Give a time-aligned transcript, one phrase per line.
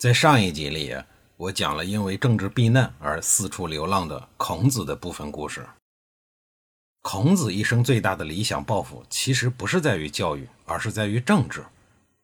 [0.00, 0.96] 在上一集里，
[1.36, 5.66] 我讲了因为政治避难而四处流浪的孔子的部分故事。
[7.02, 11.62] 孔子一生最大的理想抱负，其实不是在于教育，而是在于政治。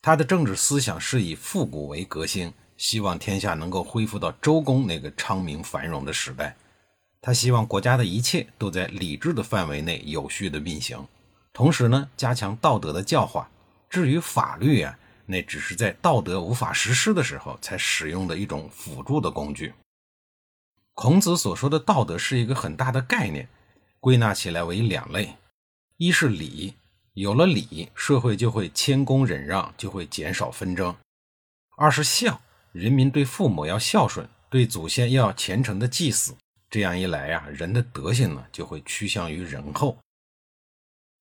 [0.00, 6.56] 他的政治思想是以复古为革新，希望天下能够恢复到周公那个昌明繁荣的时代。
[7.20, 11.06] 他希望国家的一切都在理智的范围内有序的运行，
[11.52, 13.46] 同时呢，加强道德的教化。
[13.90, 14.98] 至于法律啊。
[15.30, 19.74] 那只是在道德无法实施的时候才使用的一种辅助的工具。
[20.94, 23.46] 孔子所说的道德是一个很大的概念，
[24.00, 25.36] 归纳起来为两类：
[25.98, 26.74] 一是礼，
[27.12, 30.94] 有了礼，社会就会谦恭忍让，就会减少纷争；
[31.76, 32.40] 二是孝，
[32.72, 36.34] 人民对父母要孝顺，对祖先要虔诚的祭祀。
[36.70, 39.98] 这样一来呀，人的德行呢就会趋向于仁厚。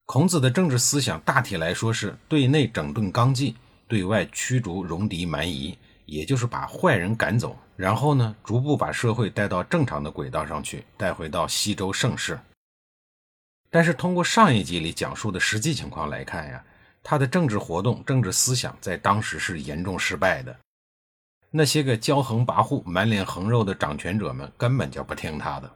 [0.05, 3.55] 孔子的政治思想大体来说是对内整顿纲纪。
[3.87, 12.39] 对外驱逐戎狄蛮夷，也就是把坏人赶走，然后呢，逐步把社会带到正常的轨道上去，带回到西周盛世。
[13.69, 16.63] 但是通过上一集里讲述的实际情况来看呀，
[17.01, 20.57] 他的政治活动、政治思想在当时是严重失败的。
[21.49, 25.71] 那些个骄横跋扈、满脸横肉的掌权者们根本就不听他的。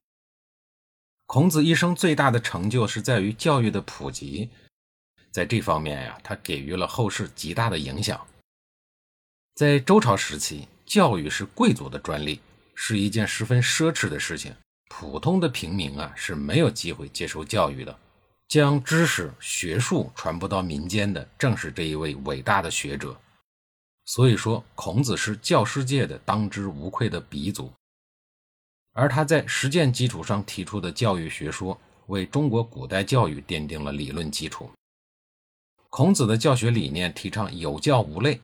[1.26, 4.50] 孔子一生最大的成就是在于教育的普及。
[5.32, 8.20] 在这方面呀，他给予了后世极大的影响。
[9.56, 12.42] 在周朝时期，教育是贵族的专利，
[12.76, 14.54] 是一件十分奢侈的事情，
[14.90, 17.98] 普通的平民啊是没有机会接受教育的。
[18.48, 23.18] 将知识、学术传播到民间的，正是这一位伟大的学者。
[24.04, 27.72] 所以说，孔子是教师界的当之无愧的鼻祖。
[28.92, 34.70] 而他在实践基础上提出的教育学说，为中国古代教育奠定了理论基础。
[35.92, 38.40] 孔子的教学理念提倡有教无类，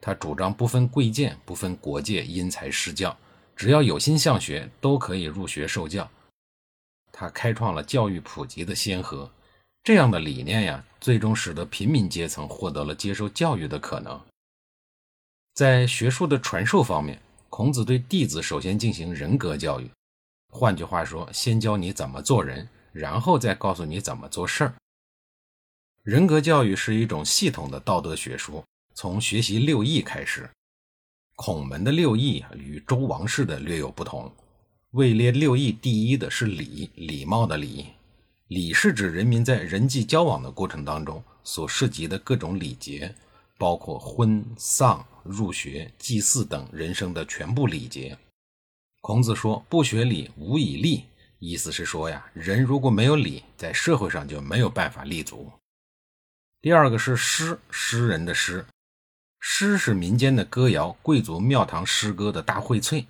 [0.00, 3.14] 他主张不分贵贱、不分国界，因材施教，
[3.54, 6.10] 只要有心向学，都可以入学受教。
[7.12, 9.30] 他开创了教育普及的先河，
[9.84, 14.18] 这样的理念呀，最终使得平民阶层获得了接受教育的可能。
[15.52, 17.20] 在学术的传授方面，
[17.50, 19.90] 孔子对弟子首先进行人格教育，
[20.50, 24.74] 换句话说，先教你怎么做人，然后再告诉你怎么做事儿。
[26.10, 28.64] 人格教育是一种系统的道德学说，
[28.96, 30.50] 从学习六艺开始。
[31.36, 34.28] 孔门的六艺与周王室的略有不同。
[34.90, 37.86] 位列六艺第一的是礼，礼貌的礼。
[38.48, 43.14] 礼是指人民在人际交往的过程当中所涉及的各种礼节，
[43.56, 48.18] 包括婚丧、入学、祭祀等人生的全部礼节。
[49.00, 51.04] 孔子说：“不学礼，无以立。”
[51.38, 55.48] 意思是说呀，人如果没有礼，在社会上就没有办法立足。
[56.62, 58.66] 第二个是诗，诗人的诗，
[59.38, 63.06] 诗是民间的歌谣、贵族庙堂诗歌的大荟萃。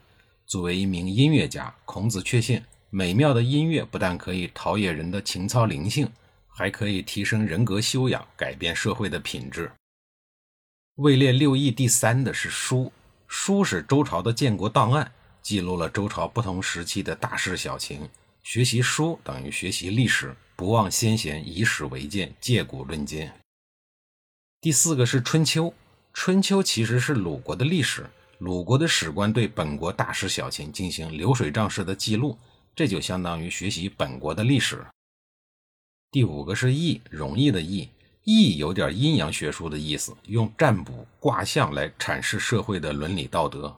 [0.46, 6.08] 作为一名音乐家，孔子确信，美妙的音乐不但可以陶冶人的情操灵性，
[6.46, 9.68] 还可以提升人格修养，改变社会的品质。
[10.94, 12.92] 位列六艺第三的是书，
[13.26, 15.10] 书是周朝的建国档案，
[15.42, 18.08] 记录了周朝不同时期的大事小情。
[18.44, 23.31] 学习书等于学习历史，不忘先贤，以史为鉴，借古论今。
[24.60, 25.72] 第四个是春秋，
[26.12, 28.04] 春秋其实是鲁国的历史，
[28.41, 32.37] 鲁国的史官对本国大事小情进行流水账式的记录，
[32.76, 34.84] 这就相当于学习本国的历史。
[36.10, 37.88] 第五个是易，容易的易，
[38.25, 43.74] 易有点阴阳学说的意思，用占卜卦象来阐释社会的伦理道德。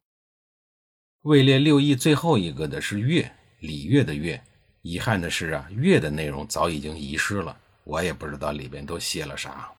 [1.21, 3.31] 位列六艺最后一个的是乐，
[3.61, 4.37] 礼乐的乐。
[4.83, 9.71] 遗憾的是啊，乐的内容早已经遗失了，我也不知道里边都写了啥。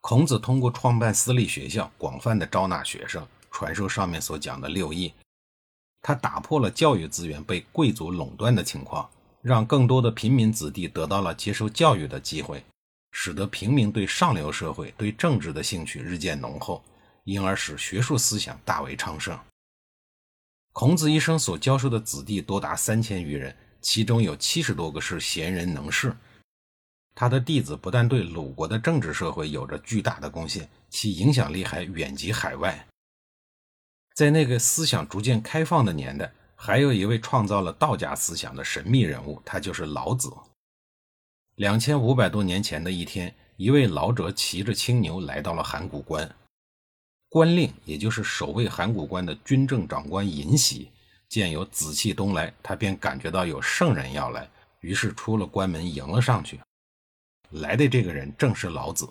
[0.00, 5.12] 孔子通过创办私立学校，广泛的招纳学生，传授上面所讲的六艺。
[6.00, 12.64] 他打破了教育资源被贵族垄断的情况，让更多的平民子弟得到了接受教育的机会，
[13.10, 16.82] 使得平民对上流社会、对政治的兴趣日渐浓厚，
[17.24, 19.36] 因而使学术思想大为昌盛。
[20.72, 26.16] 孔子一生所教授的子弟多达三千余人，其中有七十多个是贤人能士。
[27.14, 32.86] 他的弟子不但对鲁国的政治社会有着巨大的贡献，其影响力还远及海外。
[34.14, 40.32] 在那个思想逐渐开放的年代，还有一位创造了道家思想的神秘人物，他就是老子。
[41.56, 46.34] 两千五百多年前的一天，一位老者骑着青牛来到了函谷关，
[47.28, 50.90] 关令也就是守卫函谷关的军政长官尹喜，
[51.32, 54.46] 见有紫气东来，他便感觉到有圣人要来，
[54.80, 56.60] 于是出了关门迎了上去。
[57.52, 59.08] 来的这个人正是老子。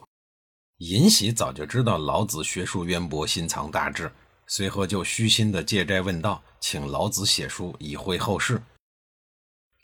[0.78, 4.12] 尹喜早就知道老子学术渊博，心藏大志，
[4.46, 8.62] 随后就虚心的借斋问道，请老子写书以惠后世。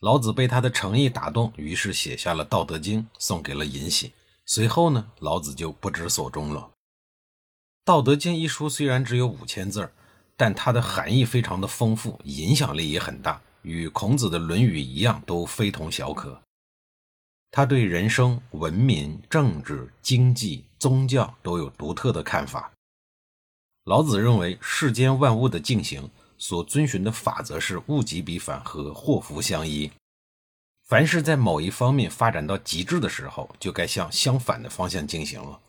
[0.01, 4.13] 老子被他的诚意打动，于是写下了《道德经》，送给了尹喜。
[4.45, 6.61] 随后呢，老子就不知所终了。
[7.83, 9.91] 《道德经》一书虽然只有五千字儿
[10.37, 16.39] 但它的含义非常的丰富，影响力也很大，与孔子的《论语》一样，都非同小可。
[17.49, 22.71] 他对人生、文明、政治、经济、宗教都有独特的看法。
[23.85, 26.07] 老子认为，世间万物的进行
[26.37, 29.89] 所遵循的法则是物极必反和祸福相依。
[30.83, 35.59] 凡是在某一方面发展到极致的时候，就该向相反的方向进行了。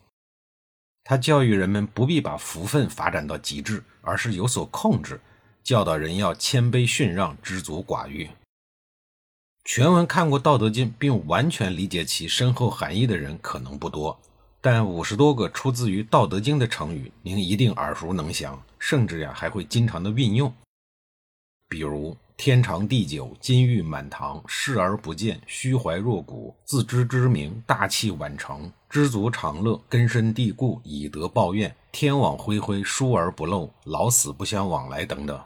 [1.09, 5.19] 他教育人们不必把福分发展到极致，而是有所控制，
[5.65, 8.29] 教导人要谦卑逊让，知足寡欲。
[9.65, 14.21] 全文看过《道德经》并完全理解其深厚含义的人可能不多，
[14.61, 20.53] 但五十多个出自于《道德经》的成语，您一定耳熟能详，甚至呀还会经常的运用。
[21.71, 35.39] 比如“天长地久”“金玉满堂”“视而不见”“虚怀若谷”“自知之明”“大器晚成”“知足常乐”“根深蒂固”“以德报怨”“天网恢恢，疏而不漏”“老死不相往来”等等。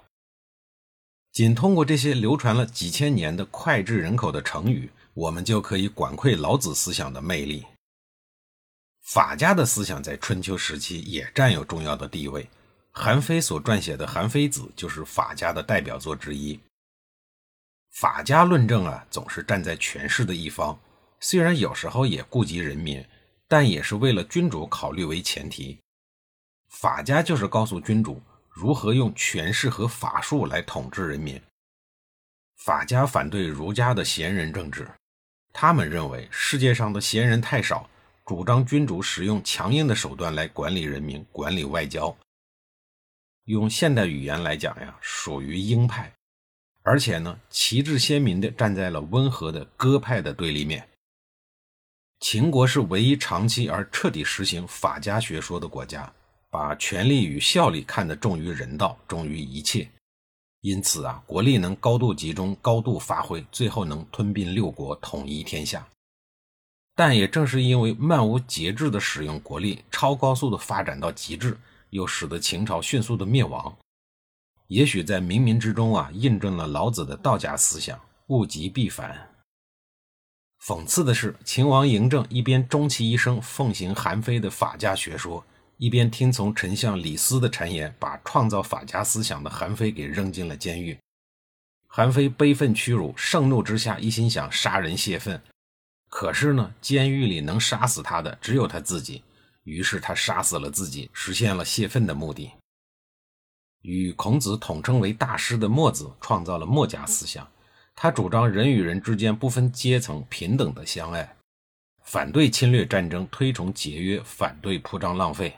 [1.33, 7.65] 仅通过这些流传了几千年的脍炙人口的成语，我们就可以管窥老子思想的魅力。
[9.01, 12.47] 法家的思想在春秋时期也占有重要的地位，
[12.91, 16.61] 韩非所撰写的《韩非子》就是法家的代表作之一。
[17.93, 20.79] 法家论证啊，总是站在权势的一方，
[21.21, 23.03] 虽然有时候也顾及人民，
[23.47, 25.79] 但也是为了君主考虑为前提。
[26.69, 28.21] 法家就是告诉君主。
[28.55, 31.41] 如何用权势和法术来统治人民？
[32.57, 34.87] 法家反对儒家的贤人政治，
[35.55, 37.89] 他们认为世界上的贤人太少，
[38.27, 42.15] 主张君主使用强硬的手段来管理人民、管理外交。
[43.45, 46.13] 用现代语言来讲呀，属于鹰派，
[46.83, 50.89] 而且呢，旗帜鲜明地站在了温和的鸽派的对立面。
[52.21, 56.13] 秦国是唯一长期而彻底实行法家学说的国家。
[56.51, 59.89] 把权力与效力看得重于人道，重于一切，
[60.61, 65.89] 因此啊，国力能高度集中、高度发挥，最后能吞并六国，统一天下。
[66.95, 71.57] 但也正是因为漫无节制的使用国力，超高速的发展到极致，
[71.89, 73.75] 又使得秦朝迅速的灭亡。
[74.73, 79.29] 也许在冥冥之中啊，印证了老子的道家思想：物极必反。
[80.65, 85.45] 讽刺的是，秦王嬴政一边终其一生奉行韩非的法家学说。
[85.77, 90.97] 一边听从丞相李斯的谗言，把创造法家思想的韩非给扔进了监狱。
[91.87, 95.39] 韩非悲愤屈辱，盛怒之下，一心想杀人泄愤。
[96.09, 99.23] 可是呢，监狱里能杀死他的只有他自己，
[99.65, 102.53] 于是他杀死了自己，实现了泄愤的目的。
[103.83, 107.47] 与孔子统称为大师的墨子，创造了墨家思想。
[107.95, 111.37] 他主张人与人之间不分阶层，平等的相爱，
[112.03, 115.55] 反对侵略战争，推崇节约，反对铺张浪费。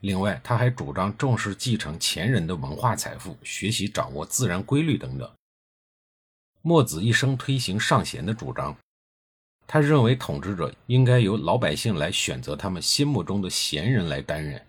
[0.00, 5.28] 另外，他还主张重视继承前人的文化财富，学习掌握自然规律等等。
[6.62, 8.76] 墨子一生推行尚贤的主张，
[9.66, 14.64] 他认为统治者应该由老百姓来选择他们心目中的贤人来担任。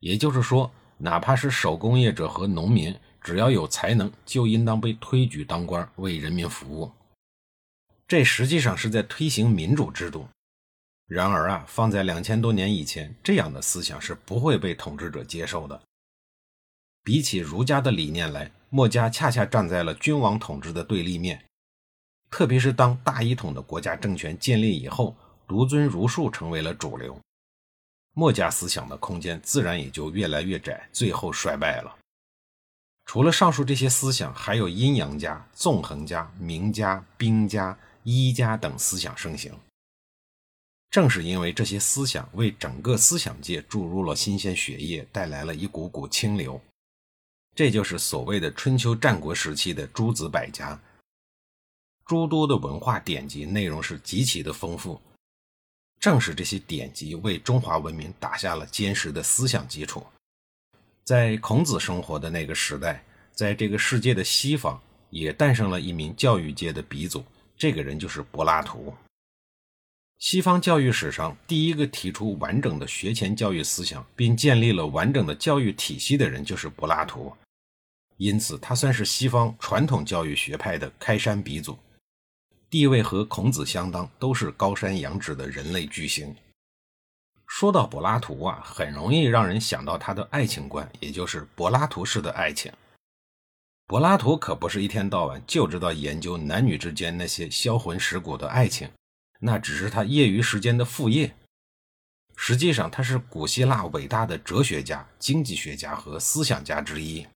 [0.00, 6.90] 也就是说，哪怕是手工业者和农民，只要有才能，就应当被推举当官，为人民服务。
[8.06, 10.26] 这实际上是在推行民主制度。
[11.06, 15.80] 然而啊，放在两千多年以前，这样的思想是不会被统治者接受的。
[17.02, 21.42] 比起儒家的理念来，墨家恰恰站在了君王统治的对立面。
[22.30, 27.18] 特别是当大一统的国家政权建立以后，独尊儒术成为了主流，
[28.18, 31.96] 墨家思想的空间自然也就越来越窄，最后衰败了。
[33.04, 39.54] 除了上述这些思想，还有阴阳家、纵横家、名家、兵家、医家等思想盛行。
[40.90, 46.60] 正是因为这些思想为整个思想界注入了新鲜血液，带来了一股股清流，
[47.54, 50.76] 这就是所谓的春秋战国时期的诸子百家。
[52.04, 55.00] 诸多的文化典籍内容是极其的丰富，
[56.00, 60.06] 正是这些典籍为中华文明打下了坚实的思想基础。
[61.04, 63.02] 在孔子生活的那个时代，
[63.32, 67.24] 在这个世界的西方，也诞生了一名教育界的鼻祖，
[67.56, 68.94] 这个人就是柏拉图。
[70.18, 77.32] 西方教育史上第一个提出完整的学前教育思想，并建立了完整的教育体系的人，就是柏拉图。
[78.16, 81.78] 因此，他算是西方传统教育学派的开山鼻祖，
[82.70, 86.34] 地位和孔子相当，都是高山仰止的人类巨星。
[87.46, 92.70] 说到柏拉图啊，很容易让人想到他的爱情观，也就是柏拉图式的爱情。
[93.86, 98.86] 柏拉图可不是一天到晚就知道研究男女之间那些销魂蚀骨的爱情，
[99.40, 101.34] 那只是他业余时间的副业。
[102.36, 107.26] 实际上，他是古希腊伟大的哲学家、经济学家和思想家之一。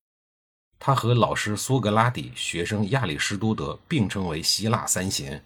[0.84, 5.40] 他和老师苏格拉底、学生亚里士多德并称为希腊三贤，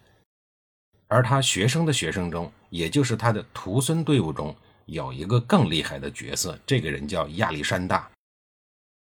[1.09, 8.11] 而他学生的学生中，也就是他的徒孙队伍中，有一个更厉害的角色，这个人叫亚历山大。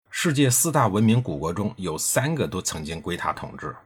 [0.08, 3.76] 世界四大文明古国中有三个都曾经归他统治，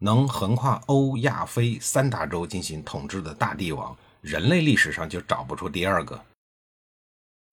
[0.00, 6.22] 能横跨欧亚非三大洲进行统治的大帝王，人类历史上就找不出第二个。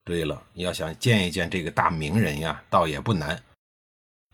[0.04, 3.42] 对了，要想见一见这个大名人呀，倒也不难。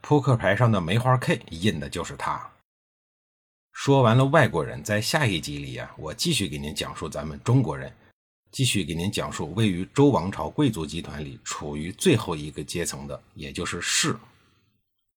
[0.02, 2.50] 扑克牌上的梅花 K 印的就是他。
[3.72, 7.92] 说完了外国人，在下一集里呀，我继续给您讲述咱们中国人，
[8.52, 14.16] 继续给您讲述位于周王朝贵族集团里处于最后一个阶层的，也就是士。